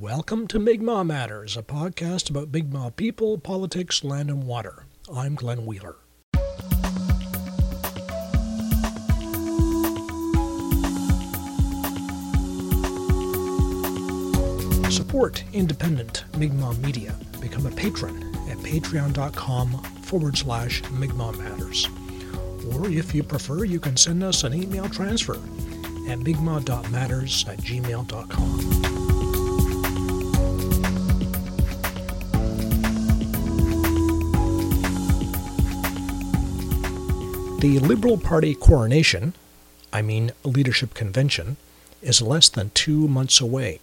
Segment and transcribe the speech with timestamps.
[0.00, 4.86] Welcome to Mi'kmaq Matters, a podcast about Mi'kmaq people, politics, land, and water.
[5.14, 5.96] I'm Glenn Wheeler.
[14.90, 17.14] Support independent Mi'kmaq media.
[17.38, 21.86] Become a patron at patreon.com forward slash Mi'kmaq Matters.
[22.72, 25.36] Or if you prefer, you can send us an email transfer
[26.08, 28.71] at mi'kmaq.matters at gmail.com.
[37.62, 39.34] The Liberal Party coronation,
[39.92, 41.58] I mean leadership convention,
[42.02, 43.78] is less than two months away.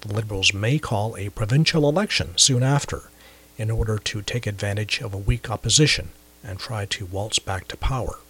[0.00, 3.10] The Liberals may call a provincial election soon after
[3.58, 7.76] in order to take advantage of a weak opposition and try to waltz back to
[7.76, 8.20] power.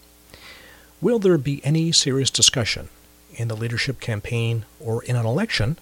[1.00, 2.88] Will there be any serious discussion
[3.36, 5.78] in the leadership campaign or in an election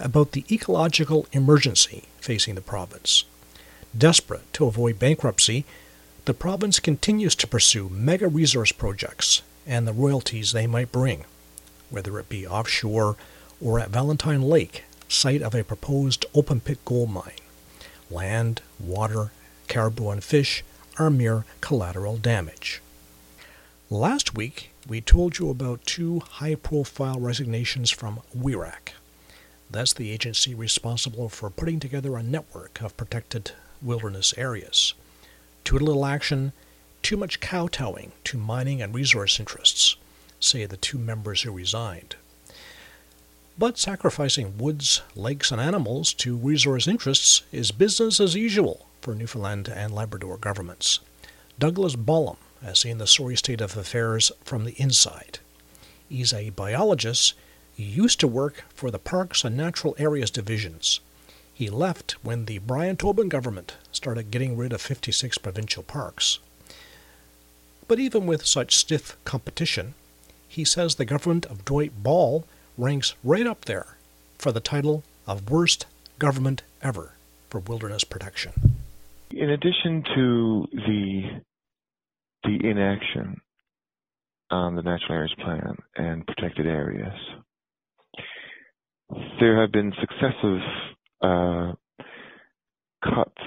[0.00, 3.22] about the ecological emergency facing the province?
[3.96, 5.64] Desperate to avoid bankruptcy,
[6.26, 11.24] the province continues to pursue mega resource projects and the royalties they might bring,
[11.88, 13.14] whether it be offshore
[13.60, 17.38] or at Valentine Lake, site of a proposed open pit gold mine.
[18.10, 19.30] Land, water,
[19.68, 20.64] caribou, and fish
[20.98, 22.82] are mere collateral damage.
[23.88, 28.94] Last week, we told you about two high profile resignations from WERAC.
[29.70, 34.94] That's the agency responsible for putting together a network of protected wilderness areas.
[35.66, 36.52] Too little action,
[37.02, 39.96] too much kowtowing to mining and resource interests,
[40.38, 42.14] say the two members who resigned.
[43.58, 49.68] But sacrificing woods, lakes, and animals to resource interests is business as usual for Newfoundland
[49.68, 51.00] and Labrador governments.
[51.58, 55.40] Douglas Bollom has seen the sorry state of affairs from the inside.
[56.08, 57.34] He's a biologist
[57.76, 61.00] who used to work for the Parks and Natural Areas divisions
[61.56, 66.38] he left when the Brian Tobin government started getting rid of 56 provincial parks.
[67.88, 69.94] But even with such stiff competition,
[70.46, 72.44] he says the government of Dwight Ball
[72.76, 73.96] ranks right up there
[74.36, 75.86] for the title of worst
[76.18, 77.14] government ever
[77.48, 78.52] for wilderness protection.
[79.30, 81.40] In addition to the
[82.44, 83.40] the inaction
[84.50, 87.18] on the Natural Areas Plan and protected areas,
[89.40, 90.60] there have been successive
[91.20, 91.72] uh,
[93.02, 93.42] cuts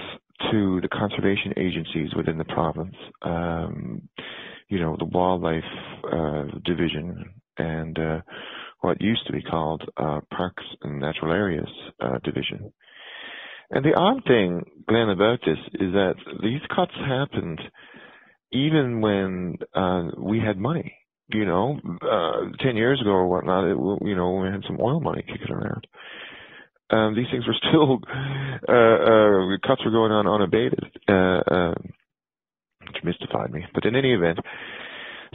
[0.50, 2.94] to the conservation agencies within the province.
[3.22, 4.08] Um,
[4.68, 5.64] you know, the wildlife
[6.04, 8.20] uh, division and uh,
[8.80, 11.68] what used to be called uh, Parks and Natural Areas
[12.00, 12.72] uh, division.
[13.70, 17.60] And the odd thing, Glenn, about this is that these cuts happened
[18.52, 20.96] even when uh, we had money.
[21.32, 21.78] You know,
[22.58, 25.86] ten years ago or whatnot, it, you know, we had some oil money kicking around
[26.90, 28.00] um, these things were still
[28.68, 31.74] uh, uh, cuts were going on unabated, uh, uh,
[32.86, 33.64] which mystified me.
[33.74, 34.38] But in any event,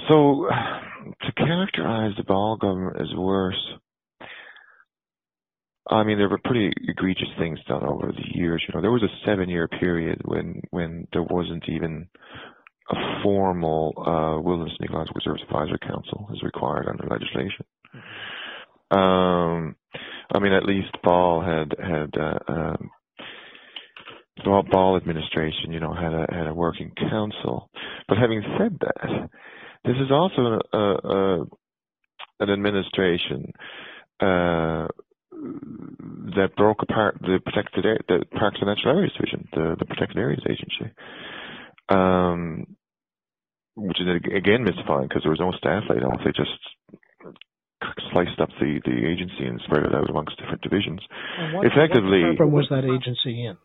[0.10, 3.74] so to characterize the Ball government as worse,
[5.90, 8.64] I mean there were pretty egregious things done over the years.
[8.68, 12.08] You know, there was a seven-year period when when there wasn't even
[12.90, 17.66] a formal uh, Wilderness and Ecological Reserves Advisory Council as required under legislation.
[18.92, 19.76] Um,
[20.34, 22.90] I mean, at least Ball had had uh, um,
[24.38, 27.70] the Ball administration, you know, had a had a working council.
[28.08, 29.30] But having said that,
[29.84, 31.42] this is also a, a,
[32.40, 33.52] an administration
[34.20, 34.88] uh,
[35.32, 40.44] that broke apart the protected the Parks and Natural Areas Division, the the Protected Areas
[40.50, 40.94] Agency.
[41.88, 42.76] Um,
[43.76, 46.22] which is again mystifying because there was no staff laid off.
[46.24, 46.58] They just
[48.16, 51.02] sliced up the, the agency and spread it out amongst different divisions.
[51.52, 53.58] What, Effectively, what was that agency in?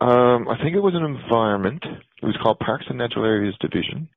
[0.00, 1.82] Um, I think it was an environment.
[1.84, 4.08] It was called Parks and Natural Areas Division.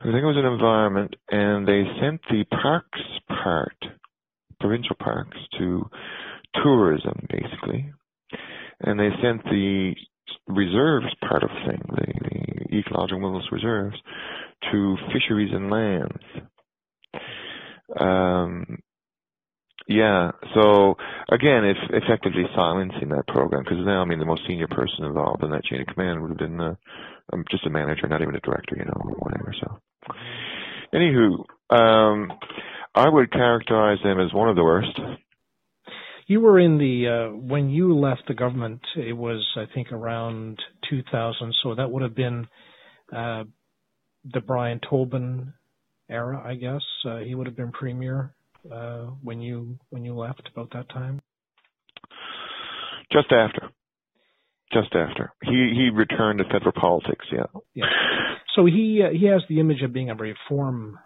[0.00, 3.76] I think it was an environment, and they sent the parks part,
[4.60, 5.84] provincial parks, to
[6.62, 7.92] tourism basically,
[8.80, 9.94] and they sent the
[10.46, 13.96] reserves part of the thing, the, the ecological wilderness reserves,
[14.70, 16.22] to fisheries and lands.
[17.96, 18.78] Um,
[19.88, 20.32] yeah.
[20.54, 20.96] So
[21.30, 25.42] again, it's effectively silencing that program because now, I mean, the most senior person involved
[25.42, 28.40] in that chain of command would have been um, just a manager, not even a
[28.40, 29.54] director, you know, or whatever.
[29.58, 29.78] So,
[30.94, 32.32] anywho, um,
[32.94, 34.98] I would characterize them as one of the worst.
[36.26, 38.82] You were in the uh, when you left the government.
[38.94, 40.58] It was, I think, around
[40.90, 41.54] 2000.
[41.62, 42.46] So that would have been
[43.10, 43.44] uh,
[44.24, 45.54] the Brian Tobin
[46.08, 46.82] era, I guess.
[47.04, 48.32] Uh, he would have been premier
[48.72, 51.20] uh, when you when you left about that time.
[53.12, 53.70] Just after.
[54.72, 57.46] Just after he he returned to federal politics, yeah.
[57.74, 57.86] Yeah.
[58.54, 60.98] So he uh, he has the image of being a reform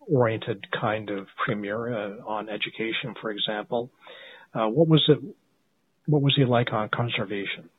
[0.00, 3.90] oriented kind of premier uh, on education, for example.
[4.54, 5.18] Uh, what was it?
[6.06, 7.70] What was he like on conservation?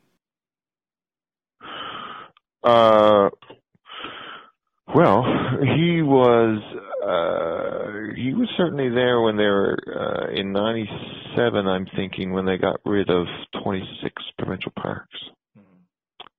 [2.64, 3.30] Uh,
[4.96, 5.24] well,
[5.78, 6.62] he was
[7.04, 11.68] uh, he was certainly there when they were uh, in '97.
[11.68, 13.26] I'm thinking when they got rid of
[13.64, 15.18] 26 provincial parks
[15.58, 16.30] mm-hmm.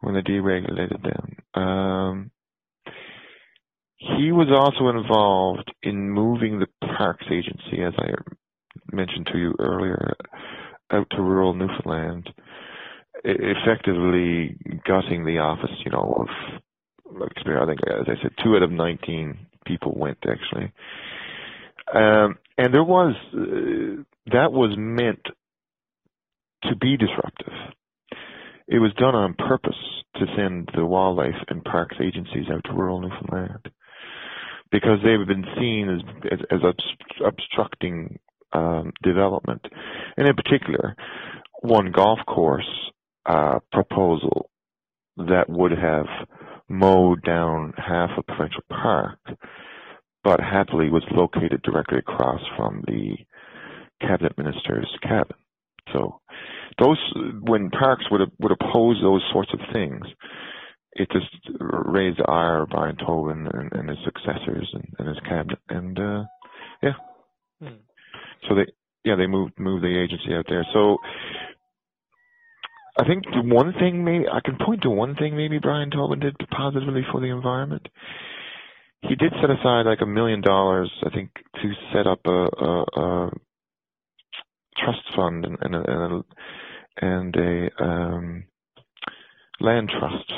[0.00, 1.62] when they deregulated them.
[1.62, 2.30] Um,
[3.98, 8.10] he was also involved in moving the Parks Agency, as I
[8.92, 10.14] mentioned to you earlier,
[10.92, 12.28] out to rural Newfoundland,
[13.24, 14.56] effectively
[14.86, 16.28] gutting the office, you know, of
[17.08, 20.72] I think, as I said, two out of 19 people went actually.
[21.92, 25.20] Um, and there was, uh, that was meant
[26.64, 27.52] to be disruptive.
[28.68, 29.76] It was done on purpose
[30.16, 33.70] to send the wildlife and parks agencies out to rural Newfoundland
[34.72, 36.00] because they've been seen as
[36.32, 36.74] as, as
[37.24, 38.18] obstructing
[38.52, 39.64] um, development,
[40.16, 40.96] and in particular,
[41.62, 42.68] one golf course
[43.26, 44.50] uh, proposal
[45.16, 46.06] that would have
[46.68, 49.18] mowed down half a provincial park,
[50.24, 53.16] but happily was located directly across from the
[54.00, 55.36] cabinet minister's cabin.
[55.92, 56.20] So
[56.78, 56.98] those
[57.42, 60.04] when parks would would oppose those sorts of things,
[60.92, 61.26] it just
[61.60, 65.98] raised the ire of Brian Tobin and, and his successors and, and, his cabinet, and
[65.98, 66.24] uh,
[66.82, 66.92] yeah.
[67.60, 67.76] Hmm.
[68.48, 68.66] So they
[69.04, 70.66] yeah they moved moved the agency out there.
[70.72, 70.98] So
[72.98, 76.36] I think one thing maybe I can point to one thing maybe Brian Tobin did
[76.50, 77.86] positively for the environment.
[79.02, 82.84] He did set aside like a million dollars, I think, to set up a, a,
[82.96, 83.30] a
[84.78, 86.24] trust fund and, and a,
[87.02, 88.44] and a um,
[89.60, 90.32] land trust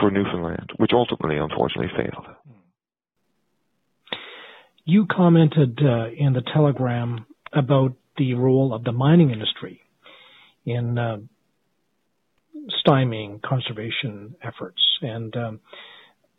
[0.00, 2.26] for Newfoundland, which ultimately, unfortunately, failed.
[4.84, 9.80] You commented uh, in the telegram about the role of the mining industry
[10.64, 11.18] in uh,
[12.86, 14.80] stymieing conservation efforts.
[15.00, 15.60] And um,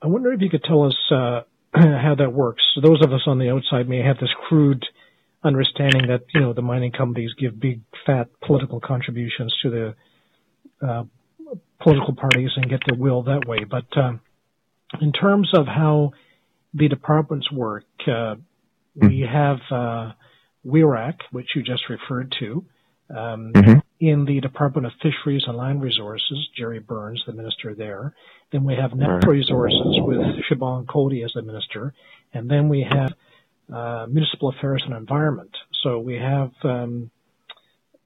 [0.01, 1.41] I wonder if you could tell us uh,
[1.73, 2.63] how that works.
[2.81, 4.85] Those of us on the outside may have this crude
[5.43, 9.95] understanding that you know the mining companies give big fat political contributions to the
[10.85, 11.03] uh,
[11.81, 13.59] political parties and get their will that way.
[13.69, 14.21] But um,
[15.01, 16.11] in terms of how
[16.73, 18.35] the departments work, uh,
[18.95, 19.33] we mm-hmm.
[19.33, 20.13] have uh,
[20.65, 22.65] WERAC, which you just referred to,
[23.09, 23.79] um, mm-hmm.
[24.03, 28.13] In the Department of Fisheries and Land Resources, Gerry Byrne, the minister there.
[28.51, 31.93] Then we have Natural Resources with Siobhan Coady as the minister.
[32.33, 33.13] And then we have
[33.73, 35.55] uh, Municipal Affairs and Environment.
[35.83, 37.11] So we have um,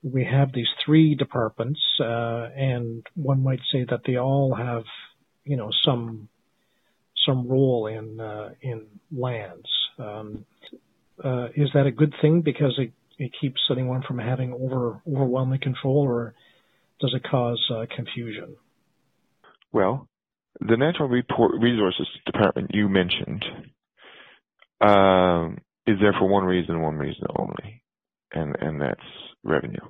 [0.04, 4.84] we have these three departments, uh, and one might say that they all have,
[5.46, 6.30] you know, some
[7.26, 9.68] some role in uh, in lands.
[9.98, 10.46] Um,
[11.28, 15.60] uh, is that a good thing because it it keeps anyone from having over overwhelming
[15.60, 16.36] control, or
[17.02, 18.56] does it cause uh, confusion?
[19.72, 20.08] Well,
[20.60, 23.44] the Natural Resources Department you mentioned
[24.82, 27.84] um, is there for one reason, one reason only,
[28.34, 29.02] and and that's
[29.44, 29.86] revenue.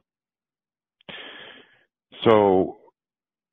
[2.24, 2.78] So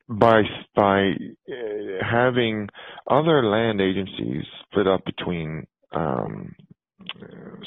[0.09, 0.43] by
[0.75, 2.69] by uh, having
[3.11, 6.55] other land agencies split up between um,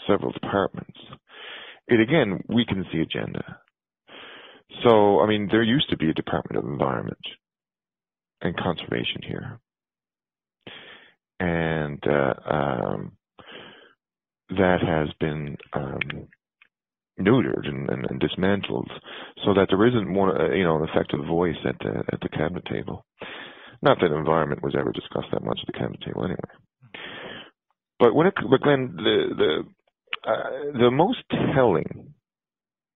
[0.07, 0.97] several departments,
[1.87, 3.59] it again weakens the agenda.
[4.83, 7.17] So, I mean, there used to be a Department of Environment
[8.41, 9.59] and Conservation here.
[11.39, 13.11] And uh, um,
[14.49, 16.27] that has been um,
[17.19, 18.89] neutered and, and, and, dismantled
[19.43, 22.29] so that there isn't more, uh, you know, an effective voice at the, at the
[22.29, 23.05] cabinet table.
[23.81, 26.37] Not that environment was ever discussed that much at the cabinet table anyway.
[27.99, 31.19] But when it, but Glenn, the, the uh, the most
[31.55, 32.13] telling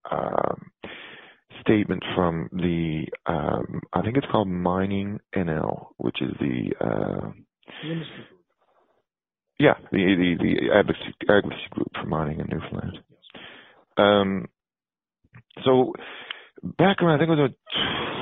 [0.10, 0.56] uh,
[1.62, 7.32] statement from the um, I think it's called Mining NL, which is the uh,
[9.60, 13.00] yeah the the, the advocacy, advocacy, group for mining in Newfoundland.
[13.98, 14.46] Um,
[15.64, 15.94] so
[16.64, 17.52] back around I think it was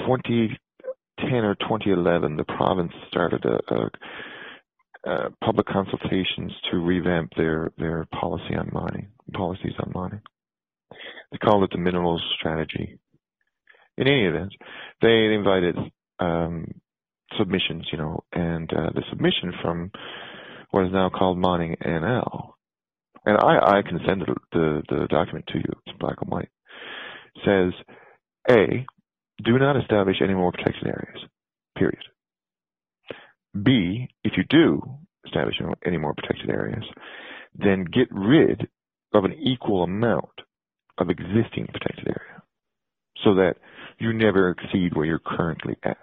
[0.06, 3.90] 2010 or 2011, the province started a, a
[5.08, 10.22] uh, public consultations to revamp their their policy on mining policies on mining.
[11.32, 13.00] They called it the minerals strategy.
[13.98, 14.54] In any event,
[15.02, 15.76] they invited
[16.20, 16.82] um,
[17.38, 19.92] submissions, you know, and uh, the submission from
[20.72, 22.54] what is now called Mining NL,
[23.26, 25.74] and I, I can send the, the, the document to you.
[25.86, 26.50] It's black and white.
[27.46, 27.74] Says
[28.50, 28.86] A,
[29.44, 31.22] do not establish any more protected areas,
[31.78, 32.04] period.
[33.64, 34.82] B, if you do
[35.26, 36.84] establish any more protected areas,
[37.56, 38.68] then get rid
[39.14, 40.42] of an equal amount
[40.98, 42.44] of existing protected area
[43.24, 43.56] so that
[44.00, 45.98] you never exceed where you're currently at.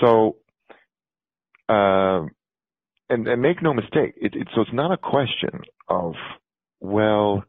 [0.00, 0.36] So,
[1.68, 2.26] uh,
[3.10, 6.14] and, and, make no mistake, it, it, so it's not a question of,
[6.80, 7.44] well,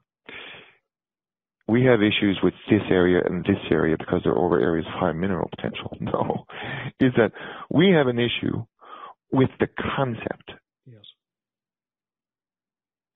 [1.72, 5.14] we have issues with this area and this area because they're over areas of high
[5.14, 5.98] mineral potential.
[6.02, 6.46] No,
[7.00, 7.32] is that
[7.70, 8.66] we have an issue
[9.32, 10.52] with the concept.
[10.86, 11.04] Yes.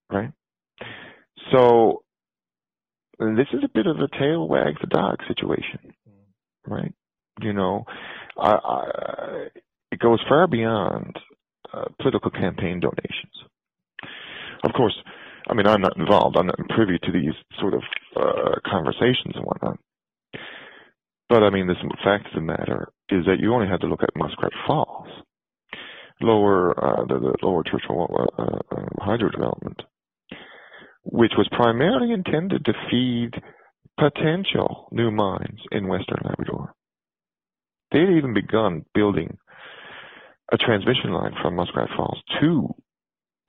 [0.09, 0.31] Right?
[1.51, 2.03] So
[3.19, 6.71] this is a bit of a tail wags the dog situation, mm.
[6.71, 6.93] right?
[7.41, 7.83] You know,
[8.39, 9.47] I, I,
[9.91, 11.17] it goes far beyond
[11.73, 13.33] uh, political campaign donations.
[14.63, 14.95] Of course,
[15.47, 16.37] I mean, I'm not involved.
[16.37, 17.83] I'm not privy to these sort of
[18.15, 19.79] uh, conversations and whatnot.
[21.29, 24.03] But I mean, the fact of the matter is that you only had to look
[24.03, 25.07] at Muskrat Falls,
[26.21, 29.81] lower uh, the, the, lower Churchill uh, uh, hydro development,
[31.03, 33.31] which was primarily intended to feed
[33.97, 36.73] potential new mines in Western Labrador.
[37.91, 39.37] They had even begun building
[40.51, 42.75] a transmission line from Muskrat Falls to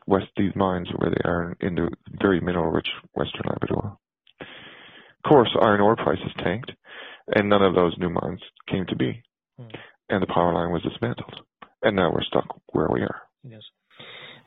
[0.06, 3.98] west these mines where they are in the very mineral-rich Western Labrador.
[4.40, 6.72] Of course, iron ore prices tanked,
[7.34, 9.22] and none of those new mines came to be,
[9.58, 9.68] hmm.
[10.08, 11.34] and the power line was dismantled,
[11.82, 13.22] and now we're stuck where we are.
[13.42, 13.62] Yes.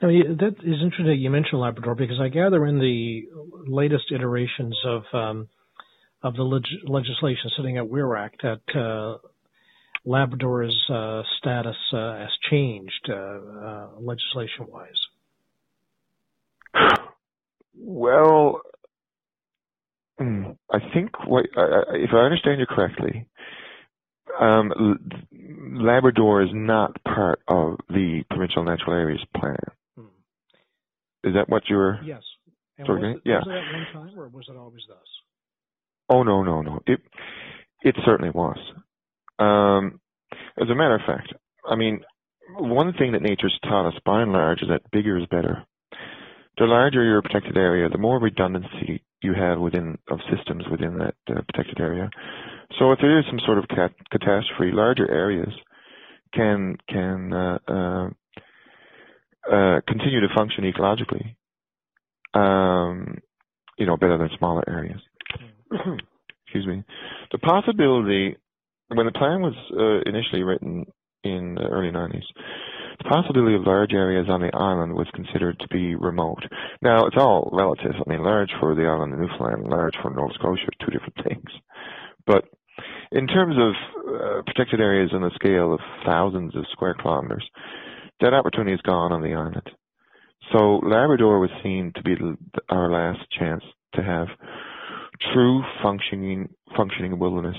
[0.01, 3.23] I mean, that is interesting you mentioned Labrador because I gather in the
[3.67, 5.49] latest iterations of um,
[6.21, 9.17] of the leg- legislation sitting at WERAC that uh,
[10.05, 14.99] Labrador's uh, status uh, has changed uh, uh, legislation-wise.
[17.91, 18.61] Well,
[20.19, 23.25] hmm, I think what, if I understand you correctly,
[24.39, 24.99] um,
[25.73, 29.57] Labrador is not part of the provincial natural areas plan.
[29.97, 30.05] Hmm.
[31.23, 31.99] Is that what you're?
[32.03, 32.21] Yes.
[32.77, 33.39] And was it, yeah.
[33.39, 34.97] Was it at one time, or was it always thus?
[36.09, 36.81] Oh no, no, no.
[36.85, 36.99] It
[37.81, 38.59] it certainly was.
[39.39, 39.99] Um,
[40.61, 41.33] as a matter of fact,
[41.67, 42.01] I mean,
[42.55, 45.65] one thing that nature's taught us by and large is that bigger is better
[46.59, 51.15] the larger your protected area, the more redundancy you have within of systems within that
[51.29, 52.09] uh, protected area.
[52.77, 55.49] So if there is some sort of cat- catastrophe, larger areas
[56.33, 58.09] can can uh, uh,
[59.51, 61.35] uh, continue to function ecologically,
[62.39, 63.17] um,
[63.77, 64.99] you know, better than smaller areas.
[66.45, 66.83] Excuse me.
[67.31, 68.37] The possibility
[68.89, 70.85] when the plan was uh, initially written
[71.23, 72.23] in the early 90s, the
[73.05, 76.43] possibility of large areas on the island was considered to be remote.
[76.81, 77.93] Now, it's all relative.
[77.95, 81.49] I mean, large for the island of Newfoundland, large for Nova Scotia two different things.
[82.25, 82.45] But
[83.11, 83.73] in terms of
[84.13, 87.47] uh, protected areas on the scale of thousands of square kilometers,
[88.21, 89.69] that opportunity is gone on the island.
[90.51, 92.15] So Labrador was seen to be
[92.69, 93.63] our last chance
[93.95, 94.27] to have
[95.33, 97.57] true functioning functioning wilderness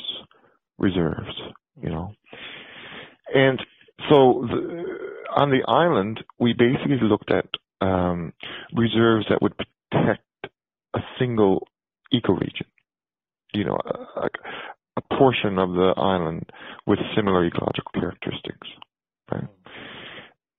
[0.78, 1.34] reserves,
[1.80, 2.12] you know.
[3.34, 3.60] And
[4.08, 4.79] so the,
[5.36, 7.46] on the island, we basically looked at
[7.80, 8.32] um,
[8.74, 10.22] reserves that would protect
[10.94, 11.66] a single
[12.12, 12.66] ecoregion,
[13.52, 14.28] you know, a,
[14.96, 16.50] a, portion of the island
[16.86, 18.68] with similar ecological characteristics.
[19.30, 19.48] Right?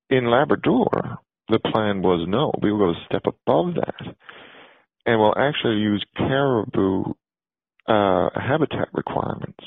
[0.10, 4.16] In Labrador, the plan was no, we will go a step above that,
[5.06, 7.04] and we'll actually use caribou
[7.88, 9.64] uh, habitat requirements,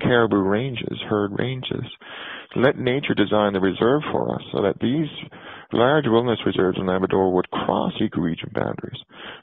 [0.00, 1.84] caribou ranges, herd ranges,
[2.56, 5.08] let nature design the reserve for us so that these
[5.72, 9.00] large wilderness reserves in Labrador would cross ecoregion boundaries.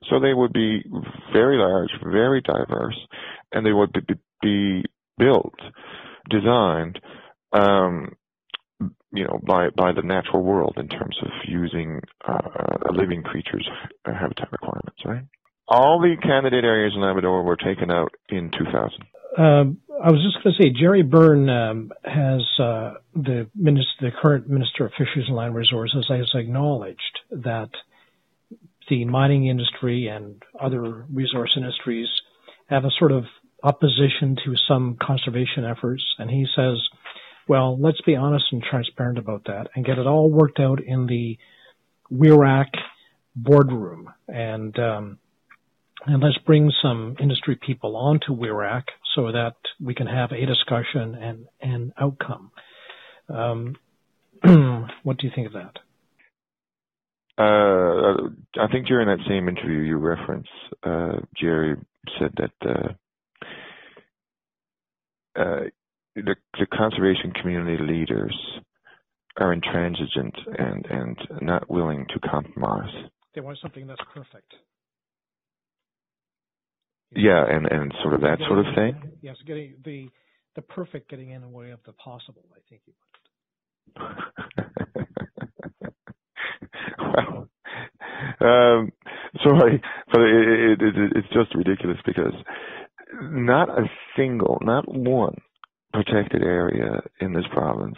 [0.10, 0.84] So they would be
[1.32, 2.98] very large, very diverse,
[3.52, 4.84] and they would be, be
[5.18, 5.56] built,
[6.30, 7.00] designed,
[7.54, 8.14] um,
[9.14, 13.68] you know, by, by the natural world in terms of using uh, living creatures'
[14.06, 15.24] habitat requirements, right?
[15.70, 18.92] All the candidate areas in Labrador were taken out in 2000.
[19.38, 24.12] Um, I was just going to say, Gerry Byrne um, has uh, the, minister, the
[24.20, 27.70] current Minister of Fisheries and Land Resources has acknowledged that
[28.90, 32.08] the mining industry and other resource industries
[32.68, 33.26] have a sort of
[33.64, 36.78] opposition to some conservation efforts, and he says,
[37.48, 41.06] "Well, let's be honest and transparent about that, and get it all worked out in
[41.08, 41.38] the
[42.12, 42.68] WERAC
[43.36, 45.20] boardroom." And um,
[46.06, 48.84] and let's bring some industry people onto WERAC
[49.18, 52.52] so that we can have a discussion and an outcome.
[53.28, 53.76] Um,
[55.04, 55.80] what do you think of that?
[57.40, 58.30] Uh,
[58.62, 60.48] I think during that same interview you reference,
[60.84, 61.76] uh, Gerry
[62.20, 62.94] said that uh,
[65.40, 65.64] uh,
[66.16, 68.36] the, the conservation community leaders
[69.38, 72.94] are intransigent and, and not willing to compromise.
[73.36, 74.54] They want something that's perfect.
[77.12, 79.12] Yeah, and, and sort of that sort of thing.
[79.22, 80.10] Yes, getting the
[80.56, 82.44] the perfect getting in the way of the possible.
[82.52, 82.94] I think you
[83.96, 84.04] put
[84.58, 85.08] it.
[87.00, 87.50] well,
[88.42, 88.92] um,
[89.44, 92.34] sorry, but it, it, it, it's just ridiculous because
[93.22, 93.86] not a
[94.16, 95.36] single, not one
[95.94, 97.98] protected area in this province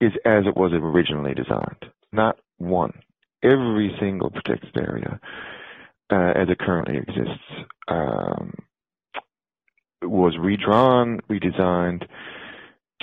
[0.00, 1.92] is as it was originally designed.
[2.12, 2.92] Not one.
[3.42, 5.20] Every single protected area,
[6.12, 7.44] as it currently exists,
[7.88, 8.54] um,
[10.02, 12.06] was redrawn, redesigned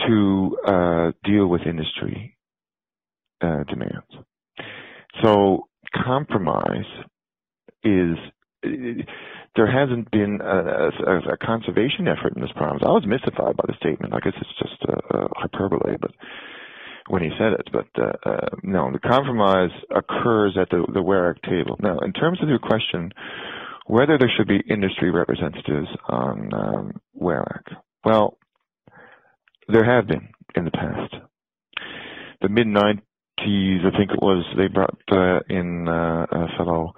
[0.08, 2.38] to uh, deal with industry
[3.42, 4.08] uh, demands.
[5.24, 6.86] So compromise
[7.84, 8.18] is
[9.56, 12.84] there hasn't been a, a, a, conservation effort in this province.
[12.86, 14.14] I was mystified by the statement.
[14.14, 16.12] I guess it's just a, a hyperbole, but
[17.10, 17.68] when he said it.
[17.72, 21.76] But uh, uh, no, the compromise occurs at the the WERAC table.
[21.82, 23.12] Now, in terms of your question,
[23.88, 27.64] whether there should be industry representatives on um, WERAC,
[28.06, 28.38] well,
[29.68, 31.16] there have been in the past.
[32.42, 36.94] The mid 90s, I think it was, they brought uh, in uh, a fellow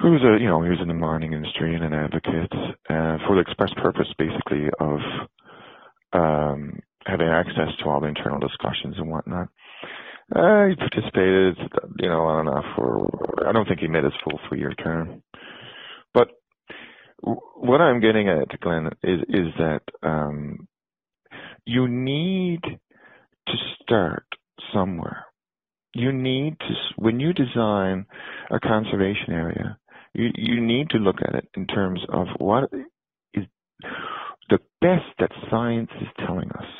[0.00, 2.52] who was a, you know, he was in the mining industry and an advocate
[2.88, 4.98] uh, for the express purpose, basically, of
[7.50, 9.48] access to all the internal discussions and whatnot.
[10.34, 11.58] Uh, he participated,
[11.98, 15.22] you know, on and off for, I don't think he made his full three-year term.
[16.14, 16.28] But
[17.20, 20.68] what I'm getting at, Glenn, is, is that um,
[21.64, 23.52] you need to
[23.82, 24.24] start
[24.72, 25.24] somewhere.
[25.94, 28.06] You need to, when you design
[28.50, 29.78] a conservation area,
[30.14, 32.70] you, you need to look at it in terms of what
[33.34, 33.44] is
[34.48, 36.79] the best that science is telling us.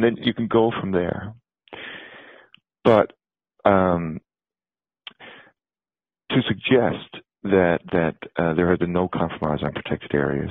[0.00, 1.34] And then you can go from there.
[2.84, 3.12] But
[3.66, 4.20] um,
[6.30, 10.50] to suggest that that uh, there has been no compromise on protected areas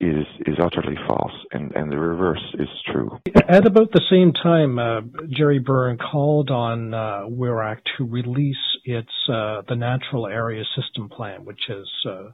[0.00, 3.20] is is utterly false, and, and the reverse is true.
[3.48, 9.12] At about the same time, uh, Gerry Byrne called on uh, WERAC to release its
[9.28, 12.30] uh, the Natural Area System Plan, which is uh,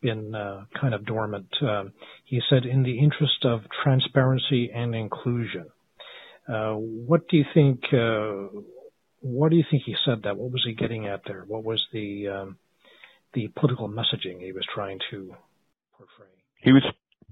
[0.00, 1.48] been uh, kind of dormant.
[1.62, 1.92] Um,
[2.24, 5.66] he said, in the interest of transparency and inclusion.
[6.48, 7.84] Uh, what do you think?
[9.20, 10.36] what do you think he said that?
[10.36, 11.44] What was he getting at there?
[11.46, 12.56] What was the um,
[13.34, 15.34] the political messaging he was trying to
[15.96, 16.26] portray?
[16.62, 16.82] He was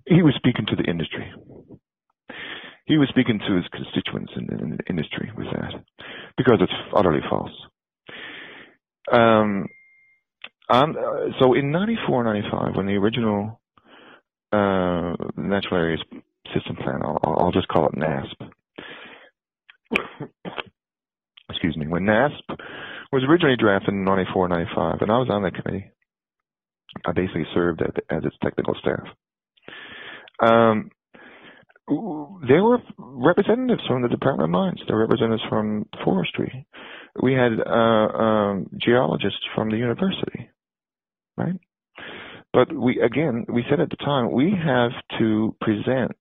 [0.07, 1.33] he was speaking to the industry.
[2.87, 5.73] He was speaking to his constituents in, in the industry with that,
[6.37, 7.51] because it's utterly false.
[9.11, 9.67] Um,
[10.69, 10.97] um,
[11.39, 13.61] so in 94, 95, when the original
[14.53, 16.03] uh, Natural Areas
[16.55, 18.51] System Plan, I'll, I'll just call it NASP.
[21.49, 21.87] Excuse me.
[21.87, 22.43] When NASP
[23.13, 25.91] was originally drafted in 94, 95, and I was on that committee,
[27.05, 29.07] I basically served as, as its technical staff.
[30.41, 30.91] Um,
[31.89, 34.81] there were representatives from the Department of Mines.
[34.87, 36.67] There were representatives from forestry.
[37.23, 40.51] We had uh, um, geologists from the university,
[41.37, 41.59] right?
[42.53, 46.17] But we again, we said at the time, we have to present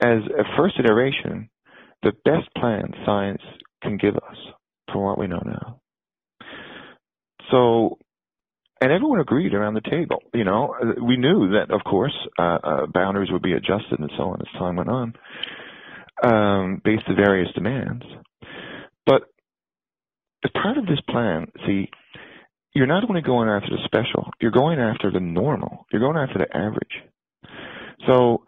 [0.00, 1.48] as a first iteration
[2.02, 3.42] the best plan science
[3.82, 4.36] can give us
[4.92, 5.80] for what we know now.
[7.50, 7.98] So
[8.82, 10.22] and everyone agreed around the table.
[10.34, 14.24] You know, we knew that, of course, uh, uh, boundaries would be adjusted and so
[14.24, 15.14] on as time went on,
[16.24, 18.04] um, based on various demands.
[19.06, 19.22] But
[20.44, 21.90] as part of this plan, see,
[22.74, 25.86] you're not only going after the special, you're going after the normal.
[25.92, 27.02] You're going after the average.
[28.06, 28.44] So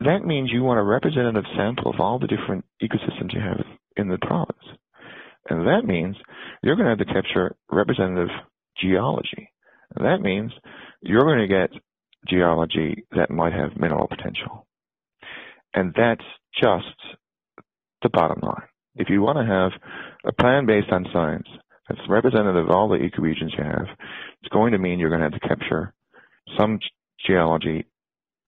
[0.00, 3.64] that means you want a representative sample of all the different ecosystems you have
[3.96, 4.58] in the province.
[5.48, 6.16] And that means
[6.62, 8.28] you're going to have to capture representative
[8.80, 9.50] geology.
[9.96, 10.52] And that means
[11.02, 11.70] you're going to get
[12.28, 14.66] geology that might have mineral potential.
[15.74, 16.24] And that's
[16.60, 16.84] just
[18.02, 18.68] the bottom line.
[18.94, 19.72] If you want to have
[20.24, 21.48] a plan based on science
[21.90, 23.86] that's representative of all the ecoregions you have,
[24.42, 25.92] it's going to mean you're going to have to capture
[26.58, 26.78] some
[27.26, 27.86] geology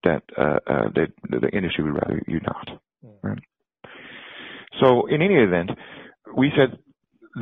[0.05, 2.69] that uh, uh, that the industry would rather you not.
[3.05, 3.29] Hmm.
[3.29, 3.39] Right?
[4.81, 5.71] So in any event,
[6.37, 6.79] we said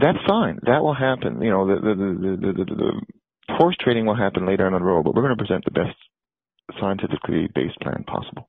[0.00, 0.58] that's fine.
[0.62, 1.42] That will happen.
[1.42, 4.80] You know, the the the the, the, the horse trading will happen later on the
[4.80, 5.96] road, but we're going to present the best
[6.80, 8.48] scientifically based plan possible.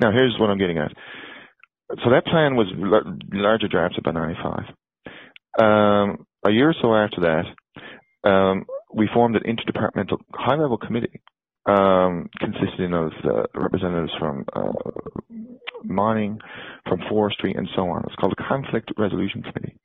[0.00, 0.92] Now, here's what I'm getting at.
[2.02, 2.66] so that plan was
[3.32, 4.64] larger drafted by 95.
[5.60, 11.20] Um, a year or so after that, um, we formed an interdepartmental high-level committee
[11.66, 14.72] um, consisting of uh, representatives from uh,
[15.84, 16.38] mining,
[16.88, 18.02] from forestry, and so on.
[18.06, 19.76] It's called the Conflict Resolution Committee.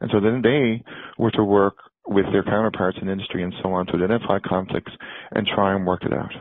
[0.00, 0.84] And so then they
[1.18, 4.92] were to work with their counterparts in industry and so on to identify conflicts
[5.32, 6.32] and try and work it out.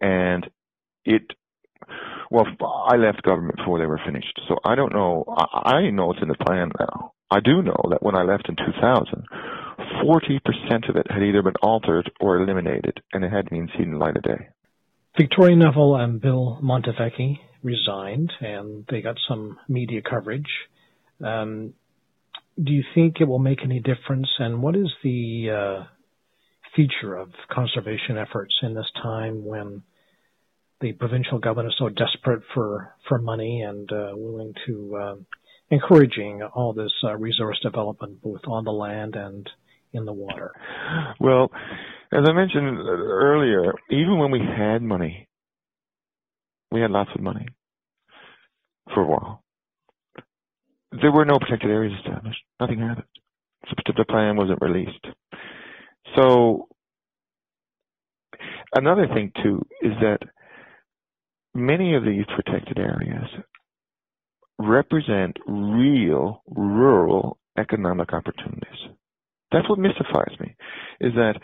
[0.00, 0.48] And
[1.04, 1.22] it,
[2.30, 2.46] well,
[2.88, 5.24] I left government before they were finished, so I don't know.
[5.28, 7.12] I, I know it's in the plan now.
[7.30, 9.26] I do know that when I left in 2000,
[10.02, 13.98] 40% of it had either been altered or eliminated, and it hadn't even seen the
[13.98, 14.48] light of day.
[15.16, 20.48] Victoria Neville and Bill Montevecchi resigned, and they got some media coverage.
[21.22, 21.74] Um,
[22.62, 24.28] do you think it will make any difference?
[24.38, 25.84] And what is the uh,
[26.74, 29.82] feature of conservation efforts in this time when
[30.80, 35.14] the provincial government is so desperate for, for money and uh, willing to uh,
[35.70, 39.48] encouraging all this uh, resource development both on the land and
[39.92, 40.52] in the water?
[41.20, 41.50] Well,
[42.12, 45.28] as I mentioned earlier, even when we had money,
[46.70, 47.46] we had lots of money
[48.94, 49.42] for a while.
[50.90, 52.40] There were no protected areas established.
[52.60, 53.04] Nothing happened.
[53.96, 55.06] The plan wasn't released.
[56.16, 56.68] So
[58.74, 60.18] another thing too is that
[61.54, 63.26] many of these protected areas
[64.58, 68.78] represent real rural economic opportunities.
[69.52, 70.56] That's what mystifies me,
[71.00, 71.34] is that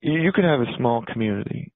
[0.00, 1.72] you can have a small community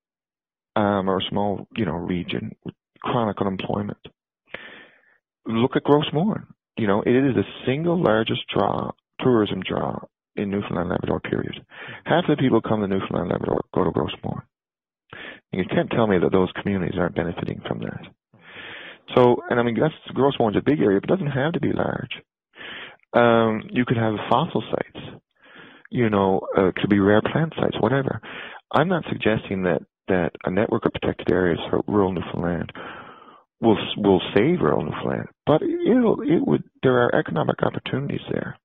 [0.76, 3.98] um, or a small, you know, region with chronic unemployment.
[5.46, 6.46] Look at Gros Morne.
[6.76, 9.98] You know, it is the single largest draw, tourism draw
[10.36, 11.64] in Newfoundland Labrador, period.
[12.04, 14.42] Half the people come to Newfoundland Labrador go to Gros Morne.
[15.52, 18.02] You can't tell me that those communities aren't benefiting from that.
[19.14, 21.60] So, and I mean, that's Gros Morne's a big area, but it doesn't have to
[21.60, 22.22] be large.
[23.12, 25.06] Um, you could have fossil sites,
[25.90, 28.20] you know, uh, could be rare plant sites, whatever.
[28.72, 32.72] I'm not suggesting that that a network of protected areas for rural Newfoundland
[33.60, 38.58] will will save rural Newfoundland, but it'll it would there are economic opportunities there.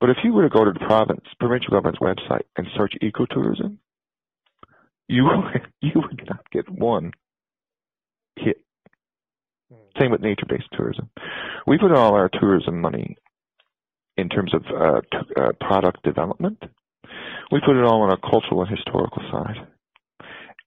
[0.00, 3.78] But if you were to go to the province provincial government's website and search ecotourism,
[5.08, 5.28] you
[5.80, 7.12] you would not get one
[8.36, 8.60] hit.
[10.00, 11.10] Same with nature-based tourism.
[11.66, 13.16] We put all our tourism money
[14.16, 16.62] in terms of uh, t- uh, product development.
[17.50, 19.66] We put it all on a cultural and historical side.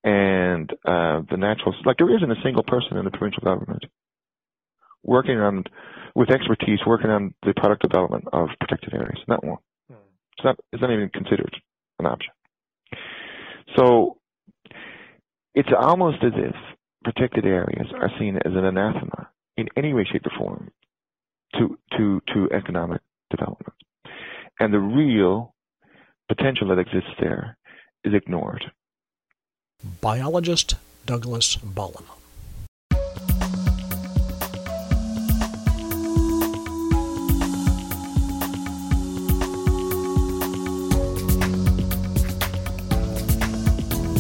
[0.04, 3.84] And uh, the natural, like there isn't a single person in the provincial government
[5.04, 5.64] working on,
[6.16, 9.20] with expertise, working on the product development of protected areas.
[9.28, 9.58] Not one.
[9.90, 9.96] Hmm.
[10.38, 11.56] It's not, it's not even considered
[12.00, 12.32] an option.
[13.76, 14.18] So
[15.54, 16.56] it's almost as if
[17.08, 20.70] protected areas are seen as an anathema in any way, shape, or form
[21.54, 23.74] to to to economic development.
[24.60, 25.56] And the real
[26.28, 27.58] potential that exists there
[28.04, 28.66] is ignored.
[30.02, 32.04] Biologist Douglas Bollen.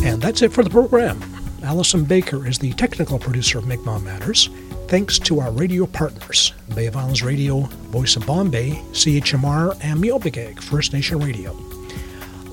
[0.05, 1.36] And that's it for the program.
[1.67, 4.49] Allison Baker is the technical producer of Mi'kmaq Matters.
[4.87, 7.59] Thanks to our radio partners, Bay of Islands Radio,
[7.91, 11.51] Voice of Bonne Bay, CHMR, and Mi'kmaq First Nation Radio.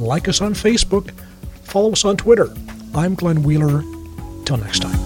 [0.01, 1.13] Like us on Facebook,
[1.63, 2.53] follow us on Twitter.
[2.93, 3.83] I'm Glenn Wheeler.
[4.45, 5.04] Till next time.